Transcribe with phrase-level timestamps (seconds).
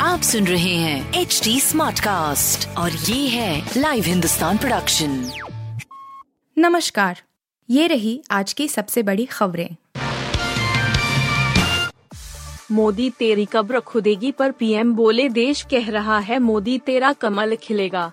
[0.00, 5.30] आप सुन रहे हैं एच डी स्मार्ट कास्ट और ये है लाइव हिंदुस्तान प्रोडक्शन
[6.58, 7.22] नमस्कार
[7.70, 9.76] ये रही आज की सबसे बड़ी खबरें।
[12.72, 18.12] मोदी तेरी कब्र खुदेगी पर पीएम बोले देश कह रहा है मोदी तेरा कमल खिलेगा।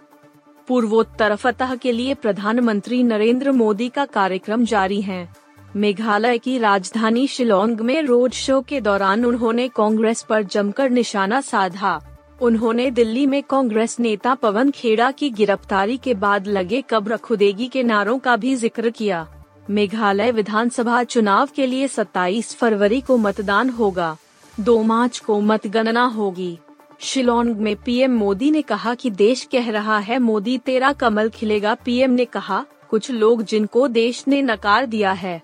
[0.68, 5.41] पूर्वोत्तर फतह के लिए प्रधानमंत्री नरेंद्र मोदी का कार्यक्रम जारी है।
[5.76, 12.00] मेघालय की राजधानी शिलोंग में रोड शो के दौरान उन्होंने कांग्रेस पर जमकर निशाना साधा।
[12.42, 17.84] उन्होंने दिल्ली में कांग्रेस नेता पवन खेड़ा की गिरफ्तारी के बाद लगे कब्र खुदेगी के
[17.84, 19.28] नारों का भी ज़िक्र किया।
[19.70, 24.16] मेघालय विधानसभा चुनाव के लिए 27 फरवरी को मतदान होगा।
[24.60, 26.58] दो मार्च को मतगणना होगी।
[27.00, 31.74] शिलोंग में पीएम मोदी ने कहा कि देश कह रहा है, मोदी तेरा कमल खिलेगा।
[31.76, 35.42] पीएम ने कहा कुछ लोग जिनको देश ने नकार दिया है।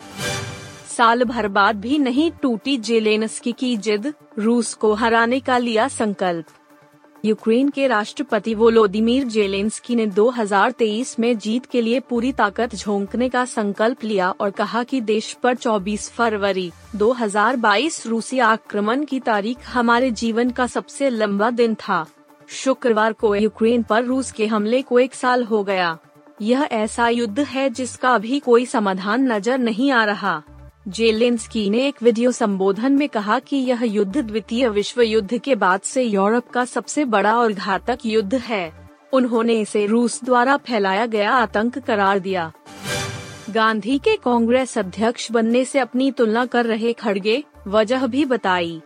[0.98, 6.45] साल भर बाद भी नहीं टूटी जेलेनस्की की जिद, रूस को हराने का लिया संकल्प।
[7.26, 13.45] यूक्रेन के राष्ट्रपति वोलोदिमीर जेलेंस्की ने 2023 में जीत के लिए पूरी ताकत झोंकने का
[13.45, 20.11] संकल्प लिया और कहा कि देश पर 24 फरवरी 2022 रूसी आक्रमण की तारीख हमारे
[20.11, 22.06] जीवन का सबसे लंबा दिन था।
[22.48, 25.98] शुक्रवार को यूक्रेन पर रूस के हमले को एक साल हो गया।
[26.41, 30.41] यह ऐसा युद्ध है जिसका अभी कोई समाधान नज़र नहीं आ रहा।
[30.88, 35.81] जेलेंस्की ने एक वीडियो संबोधन में कहा कि यह युद्ध द्वितीय विश्व युद्ध के बाद
[35.81, 38.71] से यूरोप का सबसे बड़ा और घातक युद्ध है।
[39.13, 42.52] उन्होंने इसे रूस द्वारा फैलाया गया आतंक करार दिया।
[43.49, 48.81] गांधी के कांग्रेस अध्यक्ष बनने से अपनी तुलना कर रहे खड़गे, वजह भी बताई।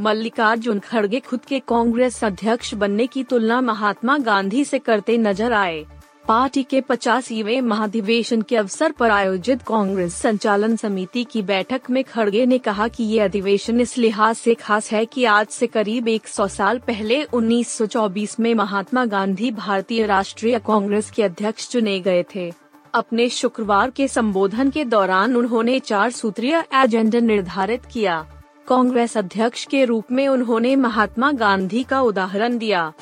[0.00, 5.84] मल्लिकार्जुन खड़गे खुद के कांग्रेस अध्यक्ष बनने की तुलना महात्मा गांधी से करते नज़र आए।
[6.28, 12.44] पार्टी के पचासीवे महाधिवेशन के अवसर पर आयोजित कांग्रेस संचालन समिति की बैठक में खड़गे
[12.46, 16.48] ने कहा कि ये अधिवेशन इस लिहाज से खास है कि आज से करीब 100
[16.48, 22.52] साल पहले 1924 में महात्मा गांधी भारतीय राष्ट्रीय कांग्रेस के अध्यक्ष चुने गए थे।
[22.94, 28.26] अपने शुक्रवार के संबोधन के दौरान उन्होंने चार सूत्रीय एजेंडा निर्धारित किया।
[28.68, 32.92] कांग्रेस अध्यक्ष के रूप में उन्होंने महात्मा गांधी का उदाहरण दिया।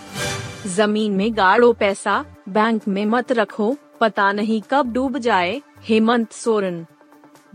[0.66, 6.86] ज़मीन में गाड़ो पैसा, बैंक में मत रखो, पता नहीं कब डूब जाए, हेमंत सोरेन।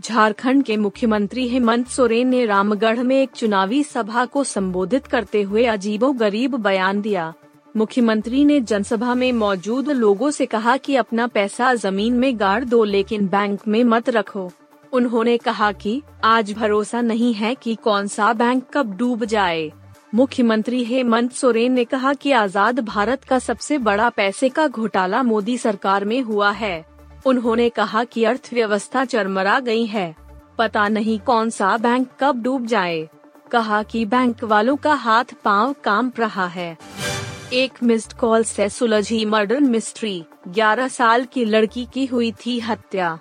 [0.00, 5.64] झारखंड के मुख्यमंत्री हेमंत सोरेन ने रामगढ़ में एक चुनावी सभा को संबोधित करते हुए
[5.64, 7.34] अजीबो गरीब बयान दिया।
[7.76, 12.84] मुख्यमंत्री ने जनसभा में मौजूद लोगों से कहा कि अपना पैसा ज़मीन में गाड़ दो,
[12.84, 14.50] लेकिन बैंक में मत रखो।
[14.92, 19.72] उन्होंने कहा कि आज भरोसा नहीं है कि कौन सा बैंक कब डूब जाए।
[20.14, 25.58] मुख्यमंत्री हेमंत सोरेन ने कहा कि आज़ाद भारत का सबसे बड़ा पैसे का घोटाला मोदी
[25.58, 26.84] सरकार में हुआ है।
[27.26, 30.14] उन्होंने कहा कि अर्थव्यवस्था चरमरा गई है।
[30.58, 33.08] पता नहीं कौन सा बैंक कब डूब जाए।
[33.50, 36.76] कहा कि बैंक वालों का हाथ पाँव काम रहा है।
[37.52, 43.18] एक मिस्ड कॉल से सुलझी मर्डर मिस्ट्री 11 साल की लड़की की हुई थी हत्या।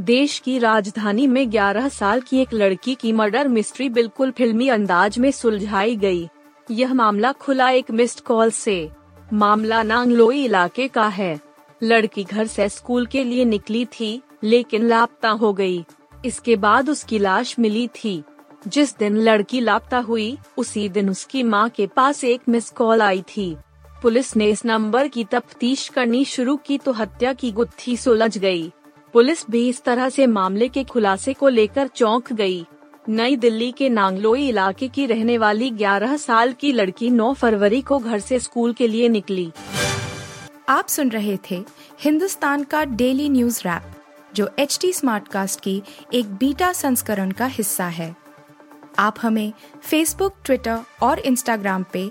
[0.00, 5.18] देश की राजधानी में 11 साल की एक लड़की की मर्डर मिस्ट्री बिल्कुल फिल्मी अंदाज
[5.18, 6.28] में सुलझाई गई।
[6.70, 8.90] यह मामला खुला एक मिस्ड कॉल से
[9.32, 11.40] मामला नांगलोई इलाके का है
[11.82, 15.84] लड़की घर से स्कूल के लिए निकली थी, लेकिन लापता हो गई।
[16.24, 18.22] इसके बाद उसकी लाश मिली थी
[18.68, 23.22] जिस दिन लड़की लापता हुई, उसी दिन उसकी माँ के पास एक मिस कॉल आई
[23.36, 23.56] थी
[24.02, 28.72] पुलिस ने इस नंबर की तफ्तीश करनी शुरू की तो हत्या की गुत्थी सुलझ गई।
[29.14, 32.64] पुलिस भी इस तरह से मामले के खुलासे को लेकर चौंक गई।
[33.08, 37.98] नई दिल्ली के नांगलोई इलाके की रहने वाली 11 साल की लड़की 9 फरवरी को
[37.98, 39.50] घर से स्कूल के लिए निकली
[40.68, 41.64] आप सुन रहे थे
[42.00, 43.82] हिंदुस्तान का डेली न्यूज़ रैप,
[44.34, 45.82] जो एच टी स्मार्ट कास्ट की
[46.14, 48.14] एक बीटा संस्करण का हिस्सा है
[48.98, 49.52] आप हमें
[49.82, 52.10] फेसबुक ट्विटर और इंस्टाग्राम पे